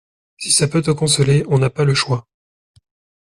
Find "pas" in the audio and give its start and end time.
1.69-1.83